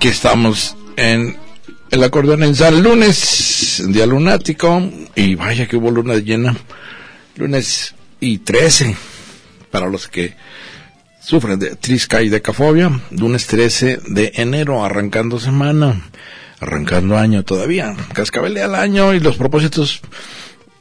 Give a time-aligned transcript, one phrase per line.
[0.00, 1.36] Aquí estamos en
[1.90, 4.80] el acordeón en San Lunes, día lunático,
[5.14, 6.56] y vaya que hubo luna llena,
[7.36, 8.96] lunes y 13,
[9.70, 10.36] para los que
[11.20, 16.00] sufren de trisca y decafobia, lunes 13 de enero, arrancando semana,
[16.60, 20.00] arrancando año todavía, cascabelea el año y los propósitos,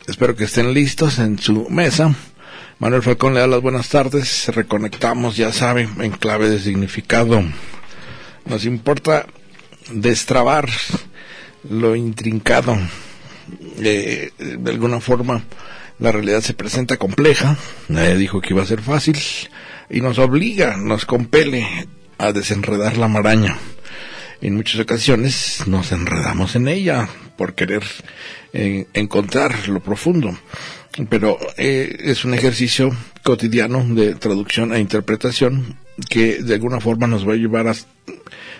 [0.08, 2.16] espero que estén listos en su mesa.
[2.78, 7.44] Manuel Falcón le da las buenas tardes, reconectamos, ya saben, en clave de significado.
[8.50, 9.28] Nos importa
[9.92, 10.67] destrabar
[11.69, 12.78] lo intrincado.
[13.80, 15.44] Eh, de alguna forma,
[16.00, 17.58] la realidad se presenta compleja.
[17.89, 19.20] Nadie dijo que iba a ser fácil.
[19.89, 23.58] Y nos obliga, nos compele a desenredar la maraña.
[24.42, 27.83] En muchas ocasiones nos enredamos en ella por querer
[28.53, 30.36] eh, encontrar lo profundo.
[31.08, 32.89] Pero eh, es un ejercicio
[33.23, 35.77] cotidiano de traducción e interpretación
[36.08, 37.75] que de alguna forma nos va a llevar a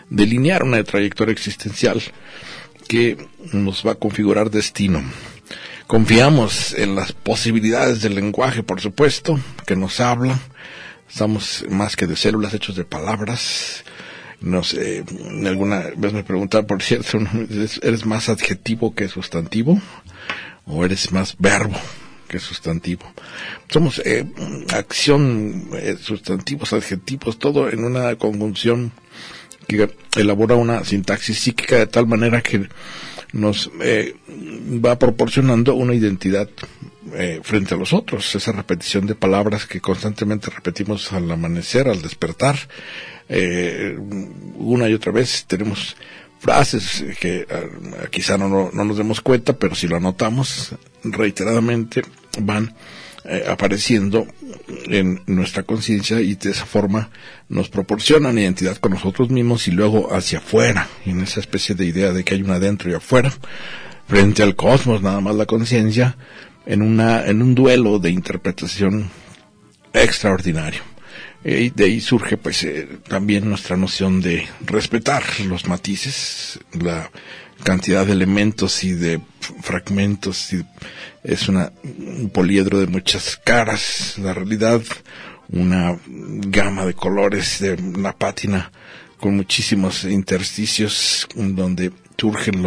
[0.09, 2.02] delinear una trayectoria existencial
[2.88, 3.18] que
[3.54, 5.04] nos va a configurar destino.
[5.88, 10.40] Confiamos en las posibilidades del lenguaje, por supuesto, que nos habla.
[11.10, 13.84] Estamos más que de células hechos de palabras.
[14.42, 15.04] No sé,
[15.45, 17.20] alguna vez me preguntaban, por cierto,
[17.82, 19.82] ¿eres más adjetivo que sustantivo?
[20.66, 21.76] ¿O eres más verbo
[22.30, 23.06] que sustantivo?
[23.68, 24.26] Somos eh,
[24.74, 28.94] acción, eh, sustantivos, adjetivos, todo en una conjunción
[29.67, 32.70] que elabora una sintaxis psíquica de tal manera que
[33.34, 34.16] nos eh,
[34.84, 36.50] va proporcionando una identidad
[37.14, 42.02] eh, frente a los otros, esa repetición de palabras que constantemente repetimos al amanecer, al
[42.02, 42.56] despertar,
[44.56, 45.95] una y otra vez tenemos
[46.39, 47.45] frases que
[48.11, 52.02] quizá no, no, nos demos cuenta, pero si lo anotamos reiteradamente
[52.42, 52.73] van
[53.48, 54.26] apareciendo
[54.88, 57.10] en nuestra conciencia y de esa forma
[57.50, 62.14] nos proporcionan identidad con nosotros mismos y luego hacia afuera, en esa especie de idea
[62.14, 63.32] de que hay un adentro y afuera,
[64.08, 66.17] frente al cosmos, nada más la conciencia,
[66.66, 69.10] en, una, en un duelo de interpretación
[69.94, 70.82] extraordinario.
[71.44, 77.10] Y de ahí surge pues eh, también nuestra noción de respetar los matices, la
[77.64, 79.22] cantidad de elementos y de
[79.61, 80.66] fragmentos y
[81.23, 84.82] es una, un poliedro de muchas caras, la realidad,
[85.50, 88.71] una gama de colores de la pátina
[89.20, 92.64] con muchísimos intersticios donde surgen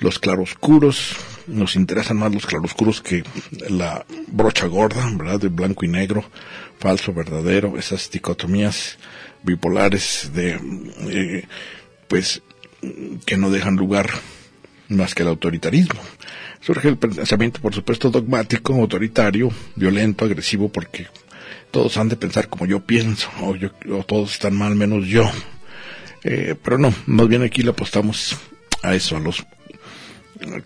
[0.00, 1.16] los claroscuros,
[1.46, 3.22] nos interesan más los claroscuros que
[3.68, 5.40] la brocha gorda, ¿verdad?
[5.40, 6.24] De blanco y negro,
[6.78, 8.98] falso, verdadero, esas dicotomías
[9.42, 10.58] bipolares de,
[11.08, 11.44] eh,
[12.08, 12.42] pues,
[13.24, 14.10] que no dejan lugar
[14.88, 16.00] más que el autoritarismo.
[16.60, 21.06] Surge el pensamiento, por supuesto, dogmático, autoritario, violento, agresivo, porque
[21.70, 23.70] todos han de pensar como yo pienso, o, yo,
[24.06, 25.30] todos están mal menos yo.
[26.24, 28.36] Eh, pero no, más bien aquí le apostamos
[28.82, 29.46] a eso, a los,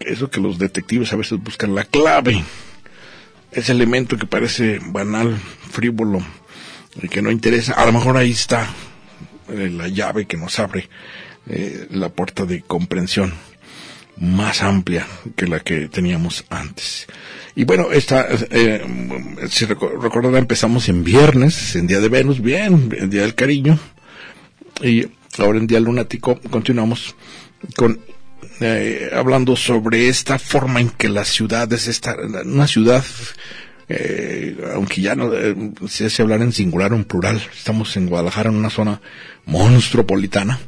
[0.00, 2.42] eso que los detectives a veces buscan la clave,
[3.52, 5.36] ese elemento que parece banal,
[5.70, 6.20] frívolo,
[7.02, 8.68] y que no interesa, a lo mejor ahí está
[9.48, 10.88] eh, la llave que nos abre
[11.48, 13.32] eh, la puerta de comprensión
[14.18, 17.06] más amplia que la que teníamos antes.
[17.56, 18.84] Y bueno, esta, eh,
[19.48, 23.78] si recordará, empezamos en viernes, en Día de Venus, bien, en Día del Cariño,
[24.82, 25.06] y
[25.38, 27.16] ahora en Día Lunático continuamos
[27.76, 28.00] con
[28.60, 33.04] eh, hablando sobre esta forma en que la ciudad es esta, una ciudad,
[33.88, 35.54] eh, aunque ya no eh,
[35.88, 39.00] se hace hablar en singular o en plural, estamos en Guadalajara en una zona
[39.46, 40.60] monstruopolitana,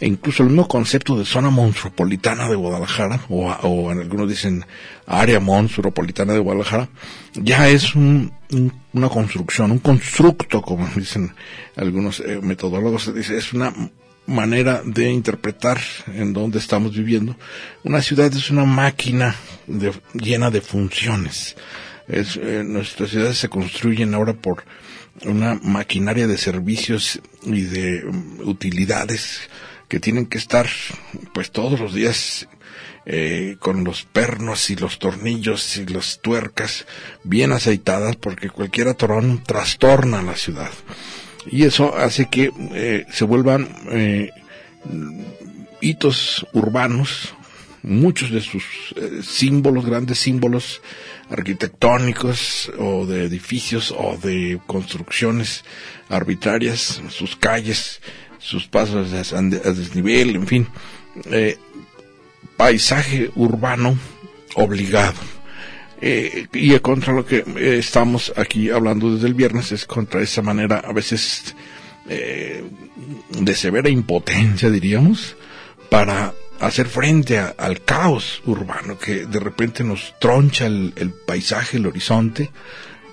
[0.00, 4.64] e incluso el mismo concepto de zona monstruopolitana de Guadalajara, o, en algunos dicen
[5.06, 6.88] área monstruopolitana de Guadalajara,
[7.34, 11.32] ya es una construcción, un constructo, como dicen
[11.76, 13.72] algunos eh, metodólogos, es una
[14.28, 15.80] manera de interpretar
[16.14, 17.36] en dónde estamos viviendo.
[17.82, 19.34] Una ciudad es una máquina
[20.12, 21.56] llena de funciones.
[22.06, 24.64] Es, eh, nuestras ciudades se construyen ahora por
[25.24, 29.40] una maquinaria de servicios y de um, utilidades
[29.88, 30.68] que tienen que estar
[31.32, 32.48] pues todos los días
[33.06, 36.86] eh, con los pernos y los tornillos y las tuercas
[37.24, 40.70] bien aceitadas porque cualquier atorón trastorna la ciudad
[41.50, 44.30] y eso hace que eh, se vuelvan eh,
[45.80, 47.34] hitos urbanos
[47.82, 48.64] muchos de sus
[48.96, 50.82] eh, símbolos, grandes símbolos
[51.30, 55.64] arquitectónicos o de edificios o de construcciones
[56.08, 58.00] arbitrarias, sus calles,
[58.38, 60.66] sus pasos a desnivel, en fin,
[62.56, 63.98] paisaje urbano
[64.54, 65.37] obligado.
[66.00, 67.44] Eh, y contra lo que
[67.78, 71.54] estamos aquí hablando desde el viernes es contra esa manera a veces
[72.08, 75.36] de severa impotencia, diríamos,
[75.90, 82.50] para hacer frente al caos urbano que de repente nos troncha el, paisaje, el horizonte,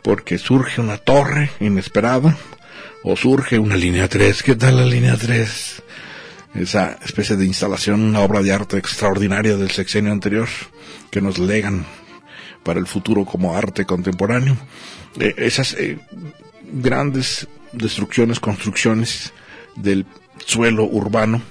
[0.03, 2.37] porque surge una torre inesperada
[3.03, 4.43] o surge una línea 3.
[4.43, 5.83] ¿Qué tal la línea 3?
[6.55, 10.47] Esa especie de instalación, una obra de arte extraordinaria del sexenio anterior
[11.11, 11.85] que nos legan
[12.65, 14.57] para el futuro como arte contemporáneo.
[15.19, 15.97] Eh, esas eh,
[16.73, 19.31] grandes destrucciones, construcciones
[19.75, 20.05] del
[20.45, 21.41] suelo urbano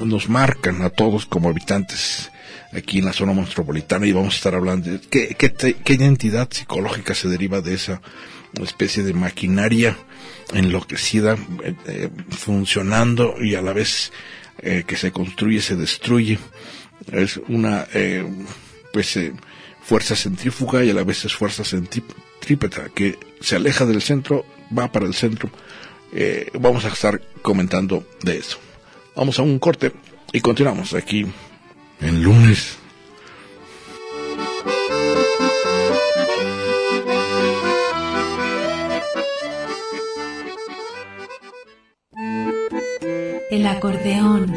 [0.00, 2.30] nos marcan a todos como habitantes
[2.72, 7.14] aquí en la zona metropolitana y vamos a estar hablando de qué, qué, identidad psicológica
[7.14, 8.00] se deriva de esa
[8.62, 9.96] especie de maquinaria
[10.52, 14.12] enloquecida, eh, eh, funcionando y a la vez
[14.58, 16.38] eh, que se construye, se destruye.
[17.12, 17.86] Es una
[18.92, 19.18] pues
[19.90, 24.92] fuerza centrífuga y a la vez es fuerza centrípeta que se aleja del centro, va
[24.92, 25.50] para el centro.
[26.60, 28.58] vamos a estar comentando de eso.
[29.16, 29.90] Vamos a un corte
[30.32, 31.26] y continuamos aquí
[32.00, 32.78] en lunes.
[43.50, 44.56] El acordeón.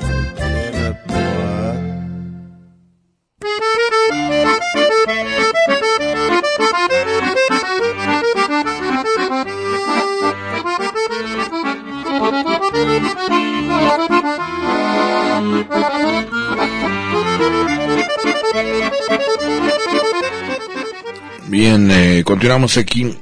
[22.31, 23.13] Continuamos aquí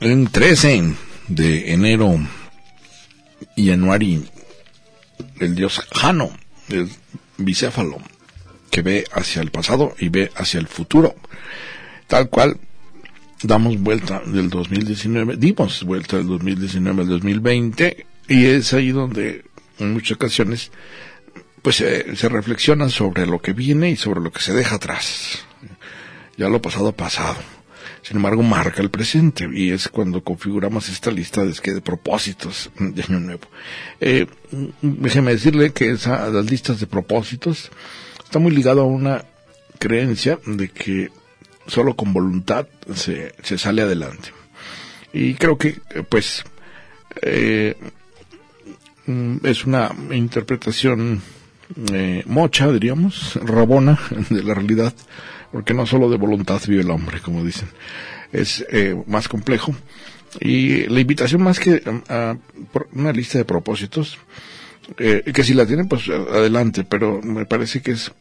[0.00, 0.92] en 13
[1.28, 2.18] de enero
[3.54, 4.24] y Januari,
[5.38, 6.30] el dios Jano,
[6.68, 6.90] el
[7.38, 7.98] bicéfalo,
[8.68, 11.14] que ve hacia el pasado y ve hacia el futuro.
[12.08, 12.58] Tal cual
[13.44, 19.44] damos vuelta del 2019, dimos vuelta del 2019 al 2020 y es ahí donde
[19.78, 20.72] en muchas ocasiones
[21.62, 25.46] pues se reflexiona sobre lo que viene y sobre lo que se deja atrás.
[26.36, 27.55] Ya lo pasado pasado
[28.06, 33.18] sin embargo marca el presente y es cuando configuramos esta lista de, propósitos de año
[33.18, 33.48] nuevo.
[34.00, 34.26] Eh,
[34.80, 37.68] déjeme decirle que esa, las listas de propósitos
[38.22, 39.24] está muy ligado a una
[39.80, 41.10] creencia de que
[41.66, 44.28] solo con voluntad se, se sale adelante.
[45.12, 46.44] Y creo que, pues,
[47.22, 47.74] eh,
[49.42, 51.22] es una interpretación
[51.92, 53.98] eh, mocha, diríamos, rabona
[54.30, 54.94] de la realidad
[55.56, 57.66] porque no solo de voluntad vive el hombre, como dicen,
[58.30, 59.74] es eh, más complejo.
[60.38, 62.36] Y la invitación más que a,
[62.92, 64.18] una lista de propósitos,
[64.98, 68.12] eh, que si la tienen, pues adelante, pero me parece que es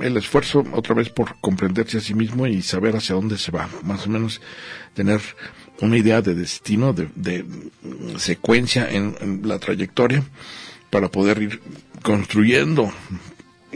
[0.00, 3.68] el esfuerzo otra vez por comprenderse a sí mismo y saber hacia dónde se va,
[3.82, 4.40] más o menos
[4.94, 5.20] tener
[5.80, 7.44] una idea de destino, de,
[8.18, 10.22] secuencia en la trayectoria
[10.90, 11.60] para poder ir
[12.02, 12.92] construyendo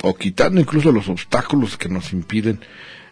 [0.03, 2.61] o quitando incluso los obstáculos que nos impiden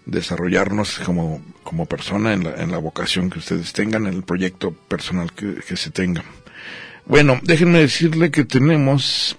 [0.07, 4.73] desarrollarnos como, como persona en la, en la vocación que ustedes tengan, en el proyecto
[4.73, 6.25] personal que, se tenga.
[7.07, 9.37] Bueno, déjenme decirle que tenemos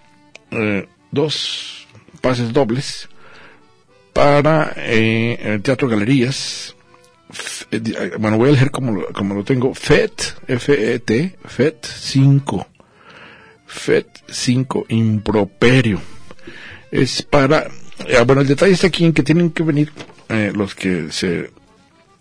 [0.51, 1.87] eh, dos
[2.21, 3.09] pases dobles
[4.13, 6.75] para eh, el Teatro Galerías.
[7.71, 9.73] Eh, bueno, voy a leer como como lo tengo.
[9.73, 12.67] FET, F-E-T, FET 5.
[13.65, 16.01] FET 5, improperio
[16.91, 17.67] es para,
[18.07, 19.91] eh, bueno, el detalle está aquí en que tienen que venir
[20.29, 21.49] eh, los que se,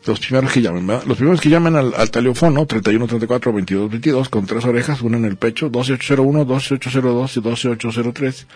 [0.07, 1.05] los primeros que llamen, ¿verdad?
[1.07, 5.17] Los primeros que llamen al, al teléfono 31 34 22 22 con tres orejas, una
[5.17, 8.47] en el pecho, 12801, 12802 y 12803.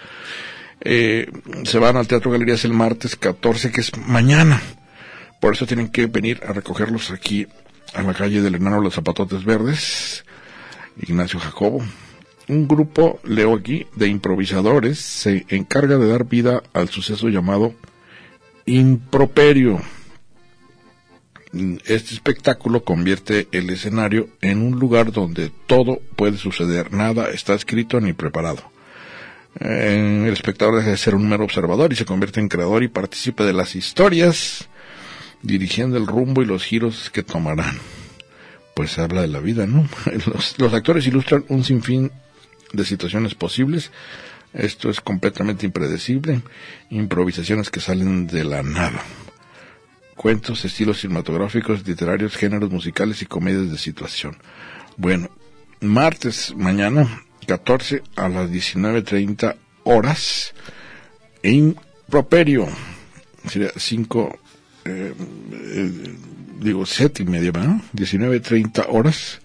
[0.81, 1.31] Eh,
[1.65, 4.61] se van al Teatro Galerías el martes 14, que es mañana.
[5.41, 7.47] Por eso tienen que venir a recogerlos aquí
[7.95, 10.25] a la calle del Enano Los Zapatotes Verdes,
[11.01, 11.85] Ignacio Jacobo.
[12.47, 17.75] Un grupo, leo de improvisadores se encarga de dar vida al suceso llamado
[18.67, 19.81] Improperio.
[21.53, 28.01] Este espectáculo convierte el escenario en un lugar donde todo puede suceder, nada está escrito
[28.01, 28.63] ni preparado.
[29.61, 33.45] el espectador deja de ser un mero observador y se convierte en creador y participa
[33.45, 34.69] de las historias,
[35.43, 37.79] dirigiendo el rumbo y los giros que tomarán.
[38.75, 39.89] Pues habla de la vida, ¿no?
[40.59, 42.11] Los actores ilustran un sinfín
[42.75, 43.91] de situaciones posibles.
[44.53, 46.43] Esto es completamente impredecible.
[46.91, 49.03] Improvisaciones que salen de la nada
[50.15, 54.37] cuentos, estilos cinematográficos, literarios, géneros musicales y comedias de situación.
[54.97, 55.29] Bueno,
[55.81, 60.55] martes mañana, 14 a las 19.30 horas,
[61.43, 61.77] en
[62.09, 62.69] Properio,
[63.49, 64.39] sería 5,
[64.85, 65.15] eh,
[65.53, 66.17] eh,
[66.61, 67.77] digo, 7 y media, ¿verdad?
[67.93, 69.41] 19.30 horas,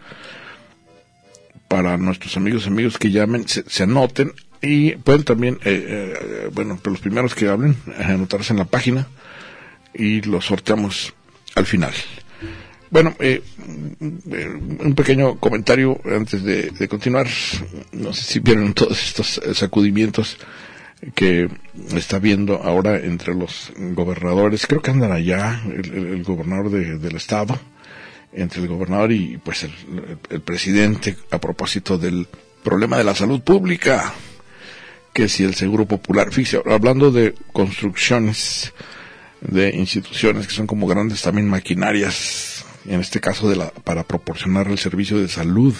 [1.69, 6.91] para nuestros amigos amigos que llamen, se, anoten y pueden también, eh, eh bueno, para
[6.91, 9.07] los primeros que hablen, anotarse en la página
[9.93, 11.13] y lo sorteamos
[11.55, 11.93] al final.
[12.89, 13.41] Bueno, eh,
[13.99, 17.27] un pequeño comentario antes de, continuar.
[17.91, 20.37] No sé si vieron todos estos sacudimientos
[21.13, 21.49] que
[21.95, 24.65] está viendo ahora entre los gobernadores.
[24.65, 27.59] Creo que andan allá, el, gobernador del estado,
[28.33, 32.27] entre el gobernador y pues el, presidente a propósito del
[32.63, 34.13] problema de la salud pública.
[35.13, 38.73] Que si el Seguro Popular, fíjese, hablando de construcciones,
[39.41, 44.67] de instituciones que son como grandes también maquinarias, en este caso de la, para proporcionar
[44.67, 45.73] el servicio de salud,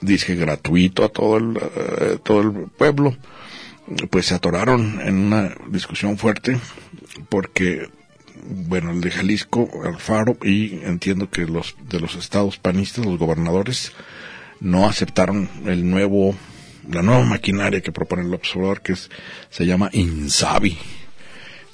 [0.00, 3.16] dice gratuito a todo el, eh, todo el pueblo,
[4.10, 6.58] pues se atoraron en una discusión fuerte
[7.28, 7.88] porque
[8.44, 13.92] bueno, el de Jalisco, Alfaro, y entiendo que los de los estados panistas, los gobernadores,
[14.60, 16.34] no aceptaron el nuevo,
[16.90, 20.76] la nueva maquinaria que propone el observador, que se llama INSABI,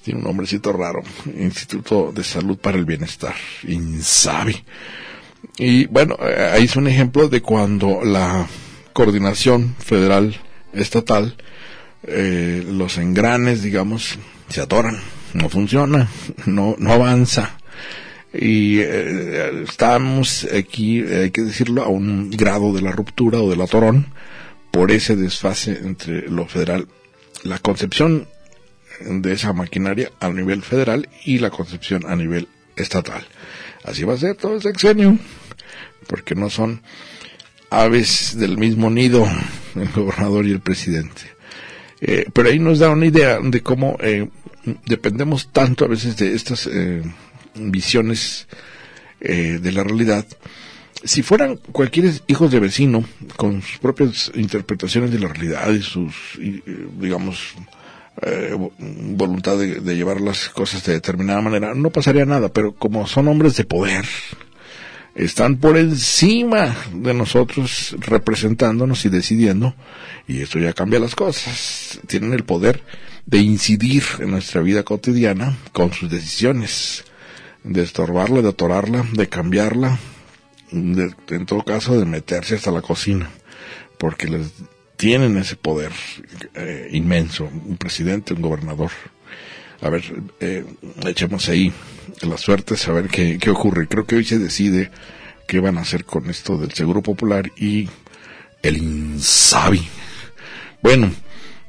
[0.05, 1.03] tiene un nombrecito raro,
[1.39, 3.35] Instituto de Salud para el Bienestar,
[3.67, 4.63] INSABI.
[5.57, 8.47] Y bueno, eh, ahí es un ejemplo de cuando la
[8.93, 10.37] coordinación federal
[10.75, 11.37] estatal,
[12.03, 14.19] eh, los engranes, digamos,
[14.49, 15.01] se atoran,
[15.35, 16.09] no funciona,
[16.47, 17.59] no, no avanza.
[18.33, 23.61] Y eh, estamos aquí, hay que decirlo, a un grado de la ruptura o del
[23.61, 24.07] atorón
[24.71, 26.89] por ese desfase entre lo federal.
[27.45, 28.27] La concepción
[29.01, 33.25] de esa maquinaria a nivel federal y la concepción a nivel estatal.
[33.85, 35.19] Así va a ser todo el sexenio,
[36.07, 36.83] porque no son
[37.71, 39.27] aves del mismo nido
[39.75, 41.23] el gobernador y el presidente.
[42.01, 44.29] Eh, pero ahí nos da una idea de cómo eh,
[44.87, 47.03] dependemos tanto a veces de estas eh,
[47.55, 48.47] visiones
[49.21, 50.27] de la realidad.
[51.03, 53.05] Si fueran cualquier hijos de vecino
[53.37, 56.15] con sus propias interpretaciones de la realidad y sus,
[57.01, 57.55] digamos,
[58.23, 63.27] eh, voluntad de, llevar las cosas de determinada manera, no pasaría nada, pero como son
[63.27, 64.05] hombres de poder,
[65.15, 69.75] están por encima de nosotros representándonos y decidiendo,
[70.27, 72.83] y esto ya cambia las cosas, tienen el poder
[73.27, 77.05] de incidir en nuestra vida cotidiana con sus decisiones,
[77.63, 79.99] de estorbarla, de atorarla, de cambiarla,
[80.71, 83.31] en todo caso de meterse hasta la cocina,
[83.99, 84.53] porque les
[84.97, 85.93] tienen ese poder
[86.55, 88.91] eh, inmenso, un presidente, un gobernador.
[89.85, 90.03] A ver,
[90.41, 90.65] eh,
[91.07, 91.71] echemos ahí
[92.23, 93.87] la suerte, a ver qué, qué ocurre.
[93.87, 94.91] Creo que hoy se decide
[95.47, 97.89] qué van a hacer con esto del Seguro Popular y
[98.63, 99.87] el INSABI.
[100.83, 101.13] Bueno,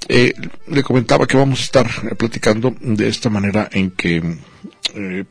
[0.07, 0.33] eh,
[0.67, 4.37] le comentaba que vamos a estar platicando de esta manera en que
[4.93, 5.25] eh,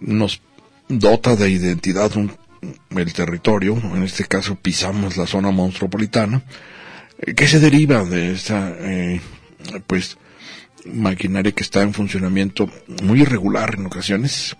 [0.00, 0.40] nos
[0.88, 2.32] dota de identidad un,
[2.96, 6.42] el territorio, en este caso pisamos la zona monstropolitana,
[7.34, 9.20] ¿Qué se deriva de esta, eh,
[9.86, 10.18] pues,
[10.92, 12.70] maquinaria que está en funcionamiento
[13.02, 14.56] muy irregular en ocasiones?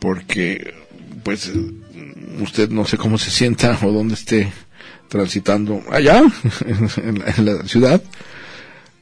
[0.00, 0.74] Porque,
[1.22, 1.52] pues,
[2.40, 4.52] usted no sé cómo se sienta o dónde esté
[5.08, 6.22] transitando allá,
[6.96, 8.02] en, la, ciudad,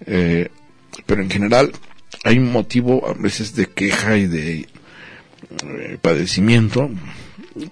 [0.06, 0.48] eh,
[1.04, 1.72] pero en general
[2.24, 4.68] hay motivo a veces de queja y de
[5.64, 6.90] eh, padecimiento,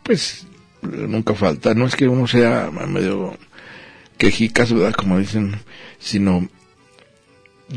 [0.02, 0.46] pues
[0.82, 1.74] nunca falta.
[1.74, 3.36] No es que uno sea medio
[4.18, 4.94] quejicas, ¿verdad?
[4.94, 5.56] Como dicen,
[5.98, 6.48] sino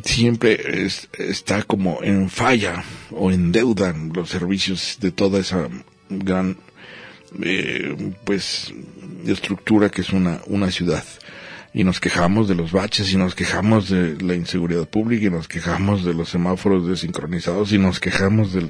[0.04, 0.88] siempre
[1.18, 5.68] está como en falla o en deuda los servicios de toda esa
[6.10, 6.58] gran
[7.44, 8.74] eh, pues
[9.26, 11.04] estructura que es una, una ciudad
[11.74, 15.48] y nos quejamos de los baches y nos quejamos de la inseguridad pública y nos
[15.48, 18.68] quejamos de los semáforos desincronizados y nos quejamos de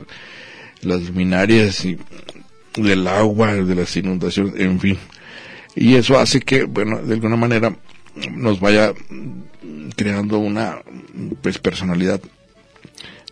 [0.82, 1.98] las luminarias y
[2.76, 4.98] del agua, de las inundaciones, en fin.
[5.76, 7.76] Y eso hace que, bueno, de alguna manera
[8.32, 8.94] nos vaya
[9.96, 10.82] creando una
[11.42, 12.22] pues personalidad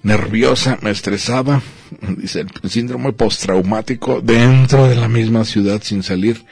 [0.04, 1.62] nerviosa, estresada,
[2.18, 6.46] dice el síndrome postraumático dentro de la misma ciudad sin salir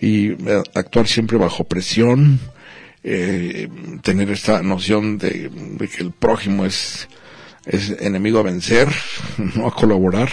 [0.00, 2.40] y eh, actuar siempre bajo presión,
[3.04, 3.68] eh,
[4.02, 5.50] tener esta noción de,
[5.94, 7.08] que el prójimo es,
[8.00, 8.88] enemigo a vencer,
[9.54, 10.30] no a colaborar.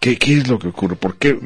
[0.00, 0.96] ¿Qué, qué es lo que ocurre?
[0.96, 1.38] ¿Por qué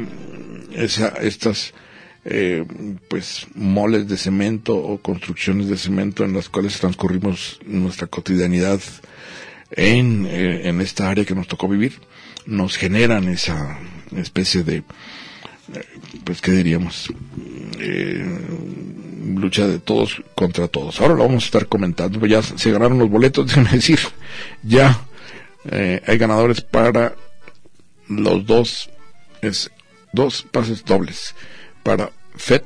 [0.73, 1.75] esa, estas
[2.25, 2.65] eh,
[3.09, 8.81] pues moles de cemento o construcciones de cemento en las cuales transcurrimos nuestra cotidianidad
[9.71, 12.01] en, eh, en esta área que nos tocó vivir
[12.47, 13.79] nos generan esa
[14.15, 14.83] especie de
[16.25, 17.09] pues qué diríamos
[17.79, 18.39] eh,
[19.35, 21.01] lucha de todos contra todos.
[21.01, 23.99] Ahora lo vamos a estar comentando ya se ganaron los boletos déjenme decir.
[24.63, 25.01] Ya
[25.71, 27.15] eh, hay ganadores para
[28.09, 28.91] los dos
[29.41, 29.71] es
[30.13, 31.35] dos pases dobles
[31.85, 32.65] para FET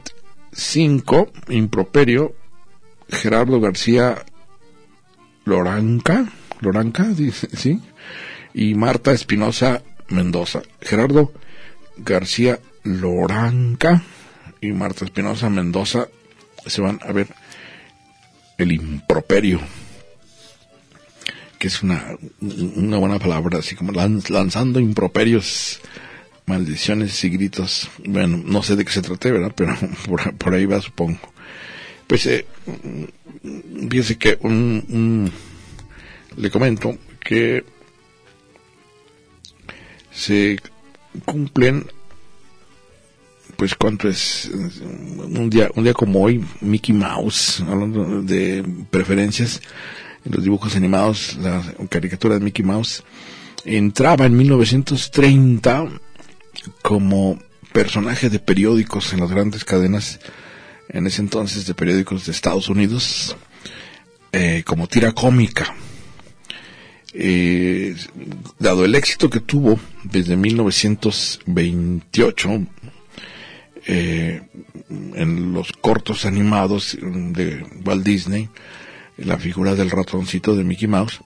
[0.52, 2.34] 5 Improperio
[3.10, 4.24] Gerardo García
[5.44, 6.24] Loranca
[6.60, 7.82] Loranca dice sí
[8.54, 10.62] y Marta Espinosa Mendoza.
[10.80, 11.32] Gerardo
[11.96, 14.02] García Loranca
[14.60, 16.08] y Marta Espinosa Mendoza
[16.66, 17.28] se van a ver
[18.56, 19.60] el improperio,
[21.58, 25.80] que es una, una buena palabra, así como lanzando improperios,
[26.48, 27.90] maldiciones y gritos.
[28.04, 29.52] Bueno, no sé de qué se trate, ¿verdad?
[29.54, 29.76] Pero
[30.38, 31.20] por, ahí va, supongo.
[32.06, 32.46] Pues, eh,
[33.90, 35.30] fíjese que un,
[36.36, 37.64] le comento que
[40.10, 40.58] se
[41.24, 41.86] cumplen
[43.56, 49.60] pues cuánto es un día un día como hoy Mickey Mouse hablando de preferencias
[50.24, 53.02] en los dibujos animados la caricatura de Mickey Mouse
[53.64, 55.88] entraba en 1930
[56.82, 57.38] como
[57.72, 60.20] personaje de periódicos en las grandes cadenas
[60.88, 63.36] en ese entonces de periódicos de Estados Unidos
[64.32, 65.74] eh, como tira cómica.
[67.14, 67.96] Eh,
[68.58, 72.66] dado el éxito que tuvo desde 1928
[73.86, 74.42] eh,
[75.14, 78.48] en los cortos animados de Walt Disney,
[79.16, 81.20] la figura del ratoncito de Mickey Mouse,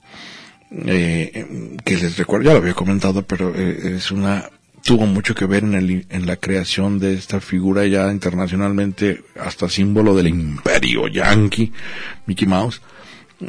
[0.71, 4.49] eh, que les recuerdo, ya lo había comentado, pero eh, es una
[4.83, 9.69] tuvo mucho que ver en, el, en la creación de esta figura ya internacionalmente hasta
[9.69, 11.71] símbolo del imperio yankee,
[12.25, 12.81] Mickey Mouse,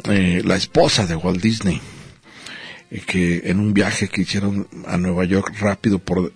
[0.03, 1.81] la esposa de Walt Disney,
[3.05, 6.31] que en un viaje que hicieron a Nueva York rápido por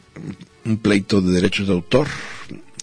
[0.66, 2.08] un pleito de derechos de autor,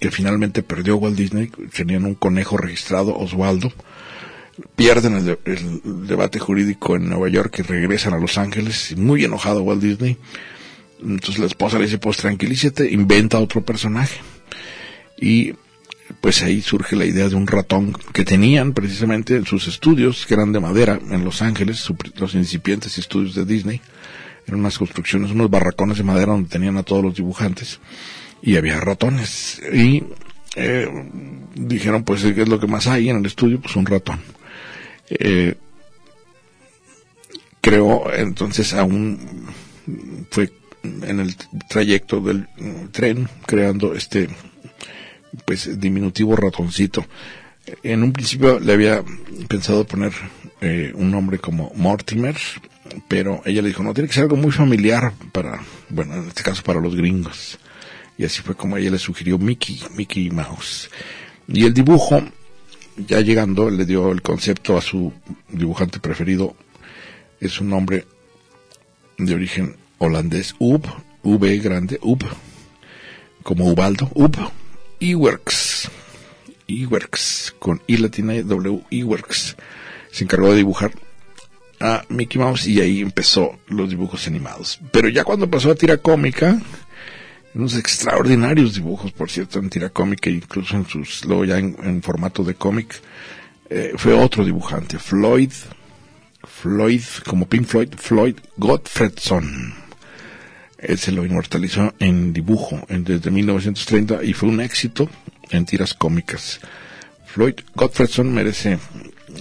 [0.00, 3.72] que finalmente perdió Walt Disney, tenían un conejo registrado, Oswaldo,
[4.74, 9.82] pierden el, debate jurídico en Nueva York y regresan a Los Ángeles, muy enojado Walt
[9.82, 10.16] Disney.
[11.00, 14.18] Entonces la esposa le dice, pues tranquilízate, inventa otro personaje.
[15.18, 15.54] Y
[16.20, 20.34] pues ahí surge la idea de un ratón que tenían precisamente en sus estudios, que
[20.34, 23.80] eran de madera en Los Ángeles, los incipientes estudios de Disney,
[24.46, 27.80] eran unas construcciones, unos barracones de madera donde tenían a todos los dibujantes
[28.42, 29.60] y había ratones.
[29.72, 30.04] Y
[30.54, 30.88] eh,
[31.54, 33.60] dijeron, pues, ¿qué es lo que más hay en el estudio?
[33.60, 34.20] Pues un ratón.
[35.08, 35.56] Eh,
[37.60, 39.18] creó, entonces, aún
[40.30, 40.52] fue
[41.02, 41.36] en el
[41.68, 42.46] trayecto del
[42.92, 44.28] tren creando este,
[45.44, 47.04] pues, diminutivo ratoncito.
[47.82, 49.02] En un principio le había
[49.48, 50.12] pensado poner
[50.60, 52.36] eh, un nombre como Mortimer,
[53.08, 56.42] pero ella le dijo, no, tiene que ser algo muy familiar para, bueno, en este
[56.42, 57.58] caso para los gringos.
[58.18, 60.90] Y así fue como ella le sugirió Mickey, Mickey Mouse.
[61.48, 62.22] Y el dibujo,
[62.96, 65.12] ya llegando, le dio el concepto a su
[65.48, 66.56] dibujante preferido.
[67.40, 68.06] Es un nombre
[69.18, 70.84] de origen holandés, Ub,
[71.22, 72.24] V grande, Ub,
[73.42, 74.36] como Ubaldo, Ub,
[75.00, 75.90] Ewerks,
[76.68, 78.82] Ewerks, con I latina W.
[80.10, 80.92] Se encargó de dibujar
[81.80, 84.80] a Mickey Mouse y ahí empezó los dibujos animados.
[84.92, 86.60] Pero ya cuando pasó a tira cómica,
[87.54, 92.44] unos extraordinarios dibujos, por cierto, en tira cómica, incluso en sus, luego ya en, formato
[92.44, 93.00] de cómic,
[93.68, 95.52] eh, fue otro dibujante, Floyd,
[96.44, 99.85] Floyd, como Pink Floyd, Floyd Gottfredson.
[100.78, 105.08] Él se lo inmortalizó en dibujo desde 1930 y fue un éxito
[105.50, 106.60] en tiras cómicas.
[107.26, 108.78] Floyd Gottfredson merece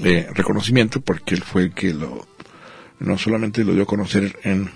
[0.04, 2.28] eh, reconocimiento porque él fue el que lo,
[3.00, 4.70] no solamente lo dio a conocer en,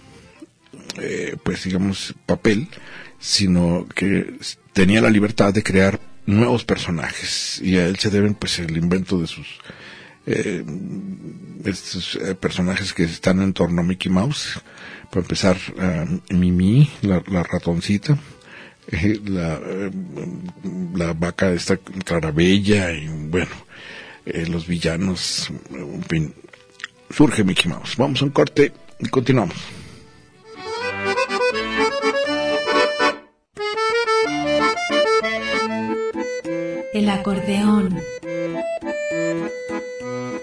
[0.97, 2.67] eh, pues digamos, papel,
[3.19, 4.35] sino que
[4.73, 9.19] tenía la libertad de crear nuevos personajes y a él se deben pues el invento
[9.19, 9.47] de sus
[10.25, 10.63] eh,
[11.65, 14.61] eh, personajes que están en torno a Mickey Mouse.
[15.09, 18.17] Para empezar, eh, Mimi, la, ratoncita,
[18.91, 19.91] eh, la, eh,
[20.93, 23.51] la vaca esta Clarabella y bueno,
[24.25, 25.51] los villanos,
[27.09, 27.95] surge Mickey Mouse.
[27.97, 29.57] Vamos a un corte y continuamos.
[36.93, 37.99] El acordeón.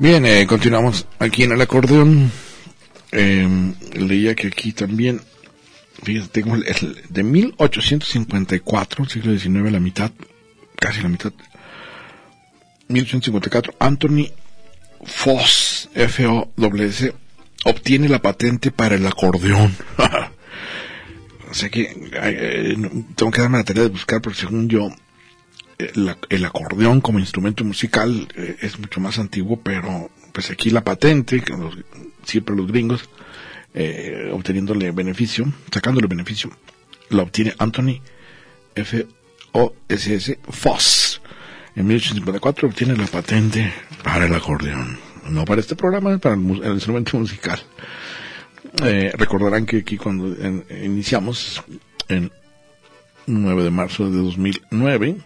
[0.00, 2.30] Bien, eh, continuamos aquí en el acordeón.
[3.10, 5.20] Eh, leía que aquí también,
[6.04, 10.12] fíjate, tengo el, el de 1854, siglo XIX, la mitad,
[10.76, 11.32] casi la mitad.
[12.86, 14.30] 1854, Anthony
[15.04, 17.12] Foss, F-O-S,
[17.64, 19.74] obtiene la patente para el acordeón.
[21.50, 22.76] o sea que eh,
[23.16, 24.90] tengo que darme la tarea de buscar, porque según yo,
[25.78, 30.82] el, el, acordeón como instrumento musical eh, es mucho más antiguo, pero pues aquí la
[30.82, 31.42] patente,
[32.24, 33.08] siempre los gringos,
[33.74, 36.50] eh, obteniéndole beneficio, sacándole beneficio,
[37.10, 38.00] la obtiene Anthony
[38.74, 39.06] F.
[39.52, 39.72] O.
[39.88, 40.14] S.
[40.14, 40.38] S.
[40.50, 41.22] Foss.
[41.74, 44.98] En 1854 obtiene la patente para el acordeón.
[45.30, 47.60] No para este programa, para el, el instrumento musical.
[48.84, 50.36] Eh, recordarán que aquí cuando
[50.82, 51.62] iniciamos,
[52.08, 52.30] en
[53.26, 55.16] 9 de marzo de 2009,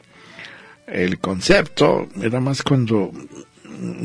[0.86, 3.12] el concepto era más cuando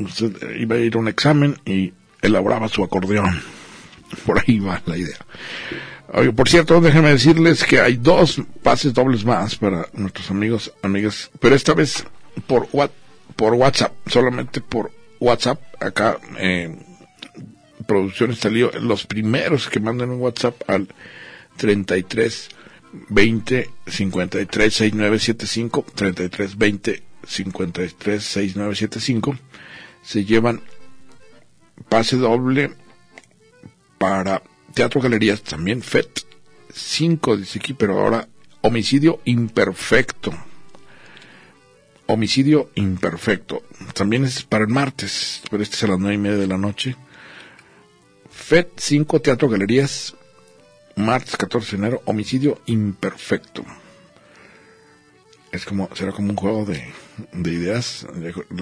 [0.04, 3.42] usted iba a ir a un examen y elaboraba su acordeón.
[4.26, 5.18] Por ahí va la idea.
[6.14, 11.30] Oye, por cierto, déjenme decirles que hay dos pases dobles más para nuestros amigos, amigas,
[11.42, 12.06] pero esta vez
[12.48, 12.70] por,
[13.36, 15.62] por WhatsApp, solamente por WhatsApp.
[15.82, 16.74] Acá, eh,
[17.86, 20.90] Producciones salió los primeros que mandan un WhatsApp al
[21.56, 22.50] 33
[23.10, 29.38] 20 53 6975 33 20 53 6975
[30.02, 30.62] se llevan
[31.90, 32.72] pase doble
[33.98, 34.42] para
[34.74, 36.28] Teatro Galerías también FET
[36.74, 38.28] 5 dice aquí pero ahora
[38.62, 40.34] homicidio imperfecto.
[42.06, 43.64] Homicidio imperfecto.
[43.94, 46.58] También es para el martes pero este es a las nueve y media de la
[46.58, 46.96] noche.
[48.30, 50.16] FET 5 Teatro Galerías
[50.98, 53.64] martes 14 de enero, homicidio imperfecto.
[55.52, 56.84] Es como, será como un juego de,
[57.32, 58.06] de ideas.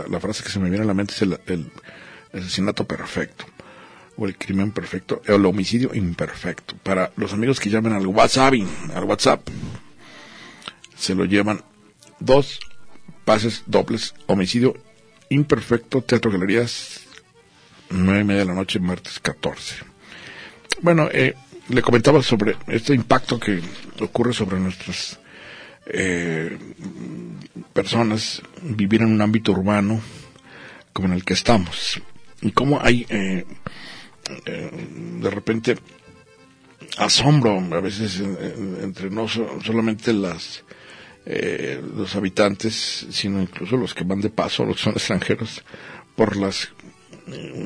[0.10, 1.71] La, frase que se me viene a la mente es el, el,
[2.34, 3.45] asesinato perfecto.
[4.17, 5.21] O el crimen perfecto.
[5.28, 6.76] O el homicidio imperfecto.
[6.84, 8.54] Para los amigos que llamen al WhatsApp,
[8.93, 9.48] al WhatsApp,
[10.95, 11.63] se lo llevan
[12.19, 12.60] dos
[13.24, 14.13] pases dobles.
[14.28, 14.76] Homicidio
[15.30, 17.02] imperfecto, Teatro Galerías,
[17.89, 19.95] nueve y media de la noche, martes 14.
[20.82, 21.36] Bueno, eh,
[21.69, 23.60] le comentaba sobre este impacto que
[24.01, 25.19] ocurre sobre nuestras
[25.88, 26.58] eh,
[27.73, 30.01] personas vivir en un ámbito urbano
[30.93, 32.01] como en el que estamos.
[32.41, 33.45] Y cómo hay eh,
[34.45, 34.71] eh,
[35.21, 35.78] de repente
[36.97, 40.63] asombro a veces entre no solamente las
[41.25, 45.63] los habitantes sino incluso los que van de paso los que son extranjeros
[46.15, 46.69] por las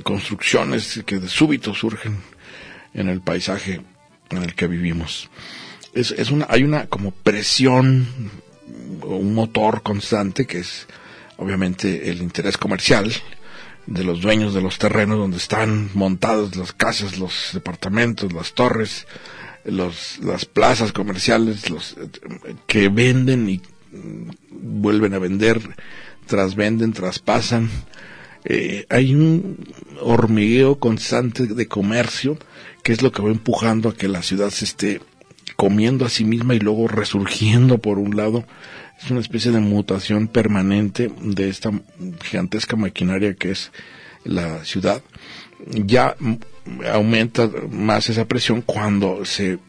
[0.03, 2.17] construcciones que de súbito surgen
[2.93, 3.81] en el paisaje
[4.29, 5.29] en el que vivimos.
[5.93, 8.07] Es, es una, hay una como presión,
[9.03, 10.87] un motor constante que es
[11.37, 13.11] obviamente el interés comercial
[13.87, 19.07] de los dueños de los terrenos donde están montadas las casas, los departamentos, las torres,
[19.65, 21.95] los, las plazas comerciales, los
[22.67, 23.61] que venden y
[24.51, 25.59] vuelven a vender,
[26.27, 27.69] trasvenden, traspasan.
[28.45, 29.57] Eh, hay un
[30.01, 32.37] hormigueo constante de comercio
[32.89, 34.99] que es lo que va empujando a que la ciudad se esté
[35.55, 38.47] comiendo a sí misma y luego resurgiendo por un lado.
[38.99, 41.69] Es una especie de mutación permanente de esta
[42.23, 43.71] gigantesca maquinaria que es
[44.23, 45.03] la ciudad.
[45.67, 46.15] Ya
[46.91, 49.59] aumenta más esa presión cuando se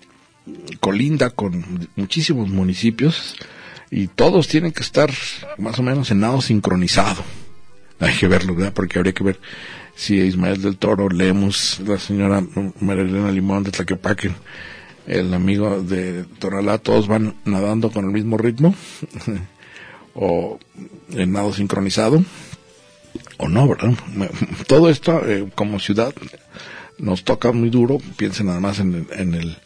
[0.80, 3.37] colinda con muchísimos municipios
[3.90, 5.11] y todos tienen que estar
[5.59, 7.22] más o menos en nado sincronizado.
[7.98, 8.72] Hay que verlo, ¿verdad?
[8.72, 9.38] Porque habría que ver
[10.00, 12.42] si Ismael del Toro, Lemus, la señora
[12.80, 14.30] Marilena Limón de Tlaquepaque,
[15.06, 18.74] el amigo de Tonalá, todos van nadando con el mismo ritmo
[20.14, 20.58] o
[21.10, 22.24] en nado sincronizado
[23.36, 23.92] o no, ¿verdad?
[24.66, 26.14] Todo esto eh, como ciudad
[26.96, 29.58] nos toca muy duro, piensen nada más en, en el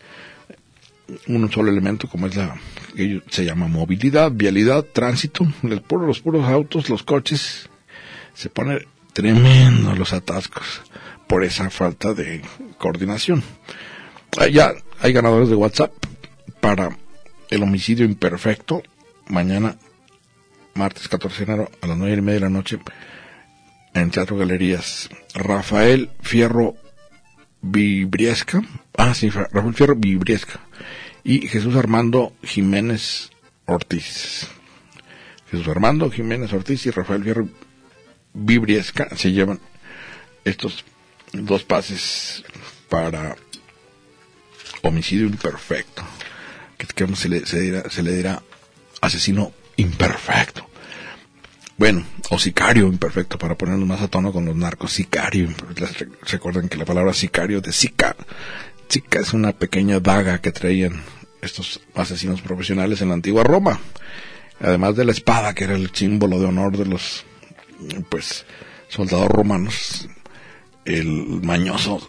[1.29, 2.57] un solo elemento como es la
[2.97, 7.69] que se llama movilidad, vialidad, tránsito, el puro, los puros autos, los coches,
[8.35, 8.81] se pone
[9.15, 10.83] tremendo los atascos
[11.27, 12.43] por esa falta de
[12.77, 13.43] coordinación.
[14.39, 15.93] Ah, ya hay ganadores de WhatsApp
[16.61, 16.99] para
[17.49, 18.83] el homicidio imperfecto
[19.29, 19.77] mañana
[20.75, 22.79] martes 14 de enero a las nueve y media de la noche
[23.95, 25.09] en Teatro Galerías.
[25.35, 26.75] Rafael Fierro
[27.63, 28.63] Vibriesca,
[28.97, 30.61] ah sí, Rafael Fierro Vibriesca
[31.23, 33.31] y Jesús Armando Jiménez
[33.67, 34.49] Ortiz.
[35.51, 37.49] Jesús Armando Jiménez Ortiz y Rafael Fierro
[38.35, 39.61] Vibriesca se llevan
[40.45, 40.85] estos
[41.33, 42.45] dos pases
[42.89, 43.37] para
[44.83, 46.03] homicidio imperfecto.
[46.77, 48.43] Que, se, le, se, dirá, se le dirá
[49.01, 50.69] asesino imperfecto.
[51.77, 54.93] Bueno, o sicario imperfecto, para ponernos más a tono con los narcos.
[54.93, 55.49] Sicario.
[56.23, 58.15] Recuerden que la palabra sicario de sica,
[58.89, 61.03] sica es una pequeña daga que traían
[61.43, 63.81] estos asesinos profesionales en la antigua Roma.
[64.61, 67.25] Además de la espada, que era el símbolo de honor de los,
[68.09, 68.47] pues,
[68.89, 70.09] soldados romanos,
[70.85, 72.07] el mañoso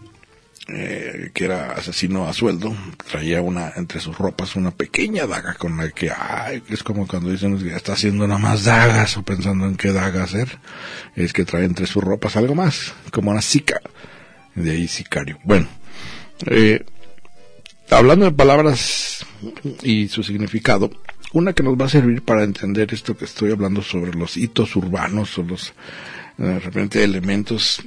[0.67, 2.75] eh, que era asesino a sueldo,
[3.07, 7.29] traía una entre sus ropas una pequeña daga con la que, ay, es como cuando
[7.29, 10.57] dicen que está haciendo nada más dagas o pensando en qué daga hacer,
[11.15, 13.79] es que trae entre sus ropas algo más, como una sica,
[14.55, 15.37] de ahí sicario.
[15.43, 15.67] Bueno,
[16.47, 16.83] eh,
[17.91, 19.23] hablando de palabras
[19.83, 20.89] y su significado,
[21.35, 24.73] una que nos va a servir para entender esto que estoy hablando sobre los hitos
[24.77, 25.73] urbanos o los
[26.37, 27.81] eh, repente elementos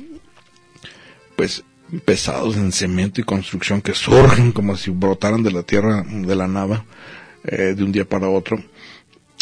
[1.35, 1.65] pues
[2.05, 6.47] pesados en cemento y construcción que surgen como si brotaran de la tierra, de la
[6.47, 6.85] nada,
[7.45, 8.63] eh, de un día para otro.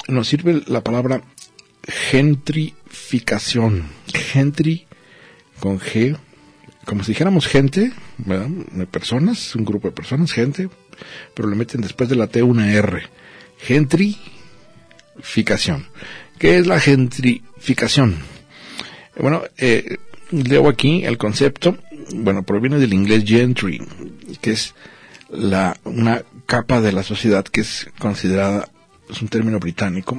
[0.07, 1.23] Nos sirve la palabra
[1.89, 3.89] gentrificación.
[4.15, 4.87] Gentri
[5.59, 6.17] con G,
[6.85, 8.51] como si dijéramos gente, ¿verdad?
[8.89, 10.69] personas, un grupo de personas, gente,
[11.35, 13.03] pero le meten después de la T una R.
[13.67, 15.89] Gentrificación.
[16.39, 18.17] ¿Qué es la gentrificación?
[19.19, 19.97] Bueno, eh,
[20.31, 21.77] leo aquí el concepto
[22.15, 23.83] bueno, proviene del inglés gentry,
[24.41, 24.75] que es
[25.29, 28.69] la, una capa de la sociedad que es considerada,
[29.11, 30.19] es un término británico,